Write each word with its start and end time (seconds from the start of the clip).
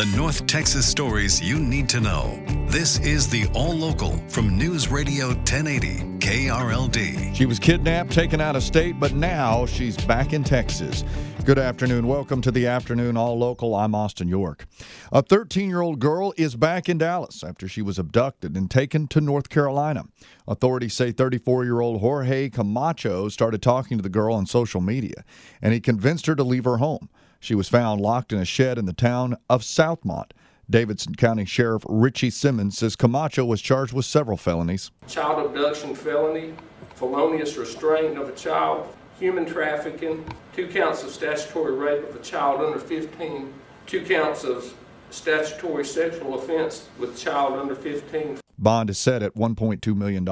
The 0.00 0.16
North 0.16 0.46
Texas 0.46 0.86
stories 0.86 1.42
you 1.42 1.58
need 1.58 1.86
to 1.90 2.00
know. 2.00 2.42
This 2.68 2.98
is 3.00 3.28
the 3.28 3.46
All 3.48 3.74
Local 3.74 4.16
from 4.30 4.56
News 4.56 4.88
Radio 4.88 5.26
1080 5.26 6.16
KRLD. 6.20 7.36
She 7.36 7.44
was 7.44 7.58
kidnapped, 7.58 8.10
taken 8.10 8.40
out 8.40 8.56
of 8.56 8.62
state, 8.62 8.98
but 8.98 9.12
now 9.12 9.66
she's 9.66 9.98
back 10.06 10.32
in 10.32 10.42
Texas. 10.42 11.04
Good 11.44 11.58
afternoon. 11.58 12.06
Welcome 12.06 12.40
to 12.40 12.50
the 12.50 12.66
afternoon 12.66 13.18
All 13.18 13.38
Local. 13.38 13.74
I'm 13.74 13.94
Austin 13.94 14.26
York. 14.26 14.64
A 15.12 15.20
13 15.20 15.68
year 15.68 15.82
old 15.82 15.98
girl 15.98 16.32
is 16.38 16.56
back 16.56 16.88
in 16.88 16.96
Dallas 16.96 17.44
after 17.44 17.68
she 17.68 17.82
was 17.82 17.98
abducted 17.98 18.56
and 18.56 18.70
taken 18.70 19.06
to 19.08 19.20
North 19.20 19.50
Carolina. 19.50 20.04
Authorities 20.48 20.94
say 20.94 21.12
34 21.12 21.64
year 21.64 21.82
old 21.82 22.00
Jorge 22.00 22.48
Camacho 22.48 23.28
started 23.28 23.60
talking 23.60 23.98
to 23.98 24.02
the 24.02 24.08
girl 24.08 24.34
on 24.34 24.46
social 24.46 24.80
media, 24.80 25.26
and 25.60 25.74
he 25.74 25.80
convinced 25.80 26.24
her 26.24 26.34
to 26.34 26.42
leave 26.42 26.64
her 26.64 26.78
home. 26.78 27.10
She 27.40 27.54
was 27.54 27.70
found 27.70 28.02
locked 28.02 28.34
in 28.34 28.38
a 28.38 28.44
shed 28.44 28.78
in 28.78 28.84
the 28.84 28.92
town 28.92 29.36
of 29.48 29.62
Southmont. 29.62 30.32
Davidson 30.68 31.14
County 31.14 31.46
Sheriff 31.46 31.82
Richie 31.88 32.30
Simmons 32.30 32.78
says 32.78 32.94
Camacho 32.94 33.44
was 33.44 33.62
charged 33.62 33.94
with 33.94 34.04
several 34.04 34.36
felonies. 34.36 34.90
Child 35.08 35.46
abduction 35.46 35.94
felony, 35.94 36.54
felonious 36.94 37.56
restraint 37.56 38.18
of 38.18 38.28
a 38.28 38.32
child, 38.32 38.94
human 39.18 39.46
trafficking, 39.46 40.24
two 40.54 40.68
counts 40.68 41.02
of 41.02 41.10
statutory 41.10 41.72
rape 41.72 42.08
of 42.08 42.14
a 42.14 42.20
child 42.20 42.60
under 42.60 42.78
15, 42.78 43.52
two 43.86 44.04
counts 44.04 44.44
of 44.44 44.74
statutory 45.10 45.84
sexual 45.84 46.38
offense 46.38 46.88
with 46.98 47.18
child 47.18 47.54
under 47.58 47.74
15. 47.74 48.38
Bond 48.58 48.90
is 48.90 48.98
set 48.98 49.22
at 49.22 49.34
$1.2 49.34 49.96
million. 49.96 50.28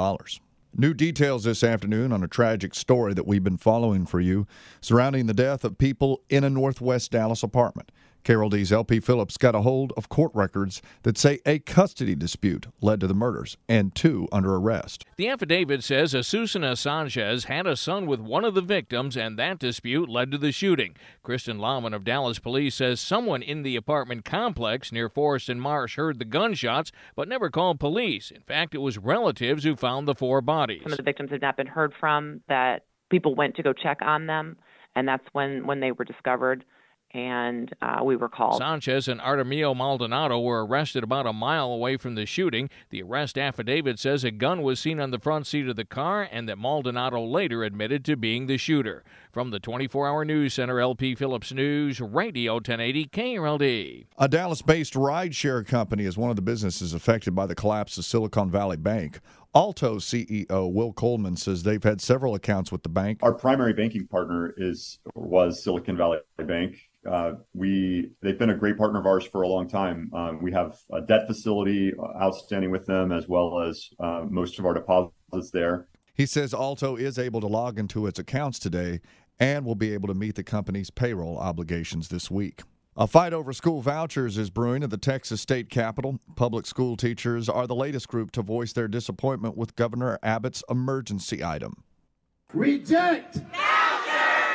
New 0.76 0.94
details 0.94 1.44
this 1.44 1.64
afternoon 1.64 2.12
on 2.12 2.22
a 2.22 2.28
tragic 2.28 2.74
story 2.74 3.14
that 3.14 3.26
we've 3.26 3.42
been 3.42 3.56
following 3.56 4.06
for 4.06 4.20
you 4.20 4.46
surrounding 4.80 5.26
the 5.26 5.34
death 5.34 5.64
of 5.64 5.78
people 5.78 6.22
in 6.28 6.44
a 6.44 6.50
Northwest 6.50 7.10
Dallas 7.10 7.42
apartment. 7.42 7.90
KRLD's 8.28 8.70
LP 8.70 9.00
Phillips 9.00 9.38
got 9.38 9.54
a 9.54 9.62
hold 9.62 9.94
of 9.96 10.10
court 10.10 10.30
records 10.34 10.82
that 11.02 11.16
say 11.16 11.38
a 11.46 11.60
custody 11.60 12.14
dispute 12.14 12.66
led 12.82 13.00
to 13.00 13.06
the 13.06 13.14
murders 13.14 13.56
and 13.70 13.94
two 13.94 14.28
under 14.30 14.54
arrest. 14.54 15.06
The 15.16 15.30
affidavit 15.30 15.82
says 15.82 16.12
Asusana 16.12 16.76
Sanchez 16.76 17.44
had 17.44 17.66
a 17.66 17.74
son 17.74 18.04
with 18.04 18.20
one 18.20 18.44
of 18.44 18.52
the 18.52 18.60
victims, 18.60 19.16
and 19.16 19.38
that 19.38 19.58
dispute 19.58 20.10
led 20.10 20.30
to 20.32 20.36
the 20.36 20.52
shooting. 20.52 20.94
Kristen 21.22 21.58
Lauman 21.58 21.94
of 21.94 22.04
Dallas 22.04 22.38
Police 22.38 22.74
says 22.74 23.00
someone 23.00 23.40
in 23.40 23.62
the 23.62 23.76
apartment 23.76 24.26
complex 24.26 24.92
near 24.92 25.08
Forest 25.08 25.48
and 25.48 25.62
Marsh 25.62 25.96
heard 25.96 26.18
the 26.18 26.26
gunshots 26.26 26.92
but 27.16 27.28
never 27.28 27.48
called 27.48 27.80
police. 27.80 28.30
In 28.30 28.42
fact, 28.42 28.74
it 28.74 28.82
was 28.82 28.98
relatives 28.98 29.64
who 29.64 29.74
found 29.74 30.06
the 30.06 30.14
four 30.14 30.42
bodies. 30.42 30.82
Some 30.82 30.92
of 30.92 30.98
the 30.98 31.02
victims 31.02 31.30
had 31.30 31.40
not 31.40 31.56
been 31.56 31.66
heard 31.66 31.94
from, 31.98 32.42
that 32.46 32.84
people 33.08 33.34
went 33.34 33.56
to 33.56 33.62
go 33.62 33.72
check 33.72 34.02
on 34.02 34.26
them, 34.26 34.58
and 34.94 35.08
that's 35.08 35.24
when, 35.32 35.66
when 35.66 35.80
they 35.80 35.92
were 35.92 36.04
discovered 36.04 36.66
and 37.12 37.72
uh, 37.80 38.00
we 38.04 38.16
were 38.16 38.28
called. 38.28 38.58
Sanchez 38.58 39.08
and 39.08 39.20
Artemio 39.20 39.74
Maldonado 39.74 40.38
were 40.40 40.66
arrested 40.66 41.02
about 41.02 41.26
a 41.26 41.32
mile 41.32 41.70
away 41.70 41.96
from 41.96 42.14
the 42.14 42.26
shooting. 42.26 42.68
The 42.90 43.02
arrest 43.02 43.38
affidavit 43.38 43.98
says 43.98 44.24
a 44.24 44.30
gun 44.30 44.62
was 44.62 44.78
seen 44.78 45.00
on 45.00 45.10
the 45.10 45.18
front 45.18 45.46
seat 45.46 45.68
of 45.68 45.76
the 45.76 45.84
car 45.84 46.28
and 46.30 46.48
that 46.48 46.58
Maldonado 46.58 47.22
later 47.24 47.64
admitted 47.64 48.04
to 48.06 48.16
being 48.16 48.46
the 48.46 48.58
shooter. 48.58 49.04
From 49.32 49.50
the 49.50 49.60
24 49.60 50.08
hour 50.08 50.24
news 50.24 50.54
center, 50.54 50.80
LP 50.80 51.14
Phillips 51.14 51.52
News, 51.52 52.00
Radio 52.00 52.54
1080 52.54 53.06
KRLD. 53.06 54.06
A 54.18 54.28
Dallas 54.28 54.62
based 54.62 54.94
rideshare 54.94 55.66
company 55.66 56.04
is 56.04 56.18
one 56.18 56.30
of 56.30 56.36
the 56.36 56.42
businesses 56.42 56.92
affected 56.92 57.34
by 57.34 57.46
the 57.46 57.54
collapse 57.54 57.96
of 57.98 58.04
Silicon 58.04 58.50
Valley 58.50 58.76
Bank. 58.76 59.20
Alto 59.54 59.96
CEO 59.96 60.72
Will 60.72 60.92
Coleman 60.92 61.36
says 61.36 61.62
they've 61.62 61.82
had 61.82 62.00
several 62.00 62.34
accounts 62.34 62.70
with 62.70 62.82
the 62.82 62.88
bank. 62.88 63.20
Our 63.22 63.32
primary 63.32 63.72
banking 63.72 64.06
partner 64.06 64.54
is 64.56 64.98
was 65.14 65.64
Silicon 65.64 65.96
Valley 65.96 66.18
Bank. 66.36 66.76
Uh, 67.08 67.32
we 67.54 68.10
they've 68.20 68.38
been 68.38 68.50
a 68.50 68.56
great 68.56 68.76
partner 68.76 69.00
of 69.00 69.06
ours 69.06 69.26
for 69.26 69.42
a 69.42 69.48
long 69.48 69.68
time. 69.68 70.10
Um, 70.14 70.42
we 70.42 70.52
have 70.52 70.78
a 70.92 71.00
debt 71.00 71.26
facility 71.26 71.92
outstanding 72.20 72.70
with 72.70 72.86
them, 72.86 73.10
as 73.10 73.26
well 73.26 73.60
as 73.60 73.88
uh, 73.98 74.24
most 74.28 74.58
of 74.58 74.66
our 74.66 74.74
deposits 74.74 75.50
there. 75.52 75.88
He 76.14 76.26
says 76.26 76.52
Alto 76.52 76.96
is 76.96 77.18
able 77.18 77.40
to 77.40 77.46
log 77.46 77.78
into 77.78 78.06
its 78.06 78.18
accounts 78.18 78.58
today 78.58 79.00
and 79.40 79.64
will 79.64 79.76
be 79.76 79.94
able 79.94 80.08
to 80.08 80.14
meet 80.14 80.34
the 80.34 80.42
company's 80.42 80.90
payroll 80.90 81.38
obligations 81.38 82.08
this 82.08 82.30
week. 82.30 82.62
A 83.00 83.06
fight 83.06 83.32
over 83.32 83.52
school 83.52 83.80
vouchers 83.80 84.36
is 84.36 84.50
brewing 84.50 84.82
at 84.82 84.90
the 84.90 84.96
Texas 84.96 85.40
state 85.40 85.70
capitol. 85.70 86.18
Public 86.34 86.66
school 86.66 86.96
teachers 86.96 87.48
are 87.48 87.64
the 87.64 87.74
latest 87.76 88.08
group 88.08 88.32
to 88.32 88.42
voice 88.42 88.72
their 88.72 88.88
disappointment 88.88 89.56
with 89.56 89.76
Governor 89.76 90.18
Abbott's 90.20 90.64
emergency 90.68 91.44
item. 91.44 91.84
Reject! 92.52 93.38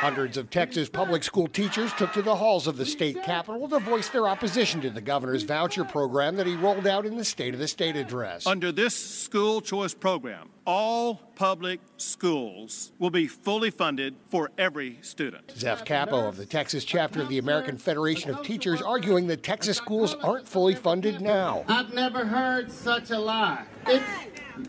Hundreds 0.04 0.36
of 0.36 0.50
Texas 0.50 0.90
public 0.90 1.24
school 1.24 1.48
teachers 1.48 1.90
took 1.94 2.12
to 2.12 2.20
the 2.20 2.36
halls 2.36 2.66
of 2.66 2.76
the 2.76 2.84
state 2.84 3.22
capitol 3.22 3.66
to 3.66 3.78
voice 3.78 4.10
their 4.10 4.28
opposition 4.28 4.82
to 4.82 4.90
the 4.90 5.00
governor's 5.00 5.44
voucher 5.44 5.82
program 5.82 6.36
that 6.36 6.46
he 6.46 6.54
rolled 6.56 6.86
out 6.86 7.06
in 7.06 7.16
the 7.16 7.24
State 7.24 7.54
of 7.54 7.58
the 7.58 7.66
State 7.66 7.96
address. 7.96 8.46
Under 8.46 8.70
this 8.70 8.94
school 8.94 9.62
choice 9.62 9.94
program, 9.94 10.50
all 10.66 11.14
public 11.36 11.80
schools 11.96 12.92
will 12.98 13.08
be 13.08 13.26
fully 13.26 13.70
funded 13.70 14.14
for 14.28 14.50
every 14.58 14.98
student. 15.00 15.54
Zeph 15.56 15.86
Capo 15.86 16.28
of 16.28 16.36
the 16.36 16.44
Texas 16.44 16.84
chapter 16.84 17.22
of 17.22 17.30
the 17.30 17.38
American 17.38 17.78
Federation 17.78 18.28
of 18.28 18.42
Teachers 18.42 18.82
arguing 18.82 19.26
that 19.28 19.42
Texas 19.42 19.78
schools 19.78 20.14
aren't 20.16 20.46
fully 20.46 20.74
funded 20.74 21.22
now. 21.22 21.64
I've 21.66 21.94
never 21.94 22.26
heard 22.26 22.70
such 22.70 23.10
a 23.10 23.18
lie. 23.18 23.64
If 23.86 24.02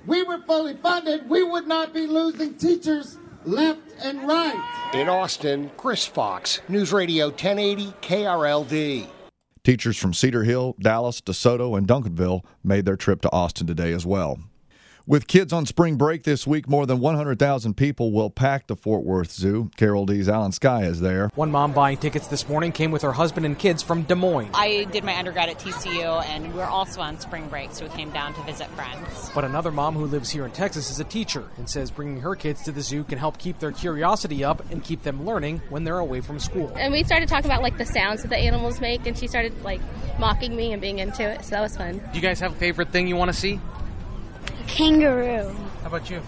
we 0.05 0.23
were 0.23 0.39
fully 0.43 0.77
funded, 0.77 1.29
we 1.29 1.43
would 1.43 1.67
not 1.67 1.93
be 1.93 2.07
losing 2.07 2.53
teachers 2.53 3.17
left 3.47 3.81
and 4.03 4.27
right. 4.27 4.91
In 4.93 5.09
Austin, 5.09 5.71
Chris 5.77 6.05
Fox, 6.05 6.61
News 6.67 6.91
Radio 6.91 7.27
1080 7.27 7.93
KRLD. 8.01 9.07
Teachers 9.63 9.97
from 9.97 10.13
Cedar 10.13 10.43
Hill, 10.43 10.75
Dallas, 10.79 11.21
DeSoto, 11.21 11.77
and 11.77 11.87
Duncanville 11.87 12.45
made 12.63 12.85
their 12.85 12.95
trip 12.95 13.21
to 13.21 13.31
Austin 13.31 13.65
today 13.65 13.93
as 13.93 14.05
well. 14.05 14.39
With 15.07 15.27
kids 15.27 15.53
on 15.53 15.67
spring 15.67 15.97
break 15.97 16.23
this 16.23 16.47
week, 16.47 16.67
more 16.67 16.87
than 16.87 16.99
100,000 16.99 17.77
people 17.77 18.11
will 18.11 18.31
pack 18.31 18.65
the 18.65 18.75
Fort 18.75 19.03
Worth 19.03 19.31
Zoo. 19.31 19.69
KRLD's 19.77 20.27
Alan 20.27 20.49
Scaia 20.49 20.87
is 20.87 20.99
there. 20.99 21.29
One 21.35 21.51
mom 21.51 21.73
buying 21.73 21.97
tickets 21.97 22.25
this 22.25 22.49
morning 22.49 22.71
came 22.71 22.89
with 22.89 23.03
her 23.03 23.11
husband 23.11 23.45
and 23.45 23.55
kids 23.55 23.83
from 23.83 24.01
Des 24.01 24.15
Moines. 24.15 24.49
I 24.55 24.85
did 24.85 25.03
my 25.03 25.15
undergrad 25.15 25.47
at 25.47 25.59
TCU, 25.59 26.25
and 26.25 26.51
we 26.55 26.59
are 26.59 26.67
also 26.67 27.01
on 27.01 27.19
spring 27.19 27.47
break, 27.49 27.71
so 27.71 27.85
we 27.85 27.91
came 27.91 28.09
down 28.09 28.33
to 28.33 28.41
visit 28.45 28.67
friends. 28.69 29.29
But 29.35 29.43
another 29.43 29.71
mom 29.71 29.93
who 29.93 30.07
lives 30.07 30.31
here 30.31 30.43
in 30.43 30.49
Texas 30.49 30.89
is 30.89 30.99
a 30.99 31.03
teacher 31.03 31.43
and 31.57 31.69
says 31.69 31.91
bringing 31.91 32.19
her 32.21 32.35
kids 32.35 32.63
to 32.63 32.71
the 32.71 32.81
zoo 32.81 33.03
can 33.03 33.19
help 33.19 33.37
keep 33.37 33.59
their 33.59 33.71
curiosity 33.71 34.43
up 34.43 34.67
and 34.71 34.83
keep 34.83 35.03
them 35.03 35.23
learning 35.23 35.61
when 35.69 35.83
they're 35.83 35.99
away 35.99 36.21
from 36.21 36.39
school. 36.39 36.73
And 36.75 36.91
we 36.91 37.03
started 37.03 37.29
talking 37.29 37.51
about 37.51 37.61
like 37.61 37.77
the 37.77 37.85
sounds 37.85 38.23
that 38.23 38.29
the 38.29 38.37
animals 38.37 38.81
make, 38.81 39.05
and 39.05 39.15
she 39.15 39.27
started 39.27 39.53
like 39.61 39.81
mocking 40.17 40.55
me 40.55 40.73
and 40.73 40.81
being 40.81 40.97
into 40.97 41.21
it, 41.21 41.45
so 41.45 41.51
that 41.51 41.61
was 41.61 41.77
fun. 41.77 41.99
Do 41.99 42.15
you 42.15 42.21
guys 42.21 42.39
have 42.39 42.53
a 42.53 42.55
favorite 42.55 42.89
thing 42.89 43.07
you 43.07 43.15
want 43.15 43.31
to 43.31 43.37
see? 43.37 43.59
Kangaroo. 44.67 45.53
How 45.81 45.87
about 45.87 46.09
you? 46.09 46.21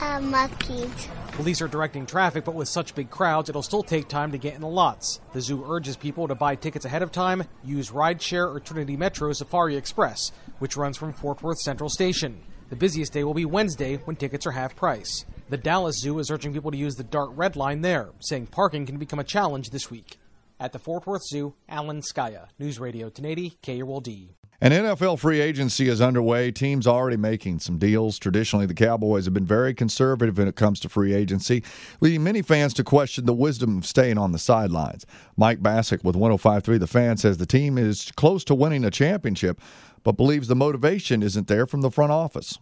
Uh, 0.00 0.20
monkeys. 0.20 1.08
Police 1.32 1.60
are 1.60 1.68
directing 1.68 2.06
traffic, 2.06 2.44
but 2.44 2.54
with 2.54 2.68
such 2.68 2.94
big 2.94 3.10
crowds, 3.10 3.48
it'll 3.48 3.62
still 3.62 3.82
take 3.82 4.08
time 4.08 4.32
to 4.32 4.38
get 4.38 4.54
in 4.54 4.62
the 4.62 4.66
lots. 4.66 5.20
The 5.32 5.40
zoo 5.40 5.64
urges 5.68 5.96
people 5.96 6.28
to 6.28 6.34
buy 6.34 6.54
tickets 6.54 6.84
ahead 6.86 7.02
of 7.02 7.12
time, 7.12 7.44
use 7.62 7.90
rideshare 7.90 8.54
or 8.54 8.60
Trinity 8.60 8.96
Metro 8.96 9.32
Safari 9.32 9.76
Express, 9.76 10.32
which 10.60 10.76
runs 10.76 10.96
from 10.96 11.12
Fort 11.12 11.42
Worth 11.42 11.58
Central 11.58 11.90
Station. 11.90 12.40
The 12.70 12.76
busiest 12.76 13.12
day 13.12 13.22
will 13.22 13.34
be 13.34 13.44
Wednesday 13.44 13.96
when 13.96 14.16
tickets 14.16 14.46
are 14.46 14.52
half 14.52 14.74
price. 14.74 15.24
The 15.50 15.56
Dallas 15.56 16.00
Zoo 16.00 16.18
is 16.18 16.30
urging 16.30 16.52
people 16.52 16.70
to 16.70 16.76
use 16.76 16.96
the 16.96 17.04
Dart 17.04 17.30
Red 17.36 17.54
Line 17.54 17.82
there, 17.82 18.08
saying 18.20 18.46
parking 18.46 18.86
can 18.86 18.96
become 18.96 19.18
a 19.18 19.24
challenge 19.24 19.70
this 19.70 19.90
week. 19.90 20.18
At 20.58 20.72
the 20.72 20.78
Fort 20.78 21.06
Worth 21.06 21.22
Zoo, 21.26 21.54
Alan 21.68 22.00
Scaia, 22.00 22.48
News 22.58 22.80
Radio 22.80 23.06
1080 23.06 23.58
KRLD. 23.62 24.30
An 24.58 24.72
NFL 24.72 25.18
free 25.18 25.40
agency 25.40 25.86
is 25.86 26.00
underway. 26.00 26.50
Teams 26.50 26.86
already 26.86 27.18
making 27.18 27.58
some 27.58 27.76
deals. 27.76 28.18
Traditionally, 28.18 28.64
the 28.64 28.72
Cowboys 28.72 29.26
have 29.26 29.34
been 29.34 29.44
very 29.44 29.74
conservative 29.74 30.38
when 30.38 30.48
it 30.48 30.56
comes 30.56 30.80
to 30.80 30.88
free 30.88 31.12
agency, 31.12 31.62
leading 32.00 32.24
many 32.24 32.40
fans 32.40 32.72
to 32.74 32.84
question 32.84 33.26
the 33.26 33.34
wisdom 33.34 33.76
of 33.76 33.86
staying 33.86 34.16
on 34.16 34.32
the 34.32 34.38
sidelines. 34.38 35.04
Mike 35.36 35.60
Bacsik 35.60 36.02
with 36.02 36.16
1053 36.16 36.78
The 36.78 36.86
Fan 36.86 37.18
says 37.18 37.36
the 37.36 37.44
team 37.44 37.76
is 37.76 38.10
close 38.16 38.44
to 38.44 38.54
winning 38.54 38.82
a 38.82 38.90
championship, 38.90 39.60
but 40.02 40.16
believes 40.16 40.48
the 40.48 40.56
motivation 40.56 41.22
isn't 41.22 41.48
there 41.48 41.66
from 41.66 41.82
the 41.82 41.90
front 41.90 42.12
office. 42.12 42.58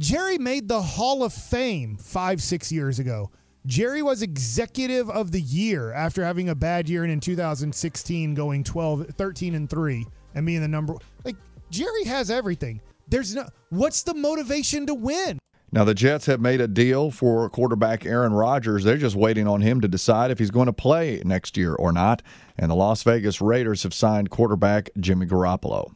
Jerry 0.00 0.38
made 0.38 0.66
the 0.66 0.82
Hall 0.82 1.22
of 1.22 1.32
Fame 1.32 1.96
five, 1.96 2.42
six 2.42 2.72
years 2.72 2.98
ago. 2.98 3.30
Jerry 3.64 4.02
was 4.02 4.22
executive 4.22 5.08
of 5.08 5.30
the 5.30 5.40
year 5.40 5.92
after 5.92 6.24
having 6.24 6.48
a 6.48 6.54
bad 6.56 6.88
year 6.88 7.04
and 7.04 7.12
in 7.12 7.20
2016 7.20 8.34
going 8.34 8.64
12, 8.64 9.06
13 9.16 9.54
and 9.54 9.70
3 9.70 10.06
and 10.34 10.46
being 10.46 10.60
the 10.60 10.68
number 10.68 10.94
like 11.24 11.36
Jerry 11.70 12.04
has 12.04 12.30
everything. 12.30 12.80
There's 13.08 13.34
no 13.34 13.48
what's 13.70 14.02
the 14.02 14.14
motivation 14.14 14.86
to 14.86 14.94
win? 14.94 15.38
Now, 15.70 15.84
the 15.84 15.92
Jets 15.92 16.24
have 16.26 16.40
made 16.40 16.62
a 16.62 16.68
deal 16.68 17.10
for 17.10 17.50
quarterback 17.50 18.06
Aaron 18.06 18.32
Rodgers. 18.32 18.84
They're 18.84 18.96
just 18.96 19.16
waiting 19.16 19.46
on 19.46 19.60
him 19.60 19.82
to 19.82 19.88
decide 19.88 20.30
if 20.30 20.38
he's 20.38 20.50
going 20.50 20.66
to 20.66 20.72
play 20.72 21.20
next 21.26 21.58
year 21.58 21.74
or 21.74 21.92
not. 21.92 22.22
And 22.56 22.70
the 22.70 22.74
Las 22.74 23.02
Vegas 23.02 23.42
Raiders 23.42 23.82
have 23.82 23.92
signed 23.92 24.30
quarterback 24.30 24.88
Jimmy 24.98 25.26
Garoppolo. 25.26 25.92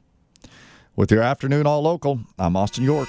With 0.95 1.11
your 1.11 1.23
afternoon 1.23 1.67
all 1.67 1.81
local, 1.81 2.21
I'm 2.39 2.55
Austin 2.55 2.85
York. 2.85 3.09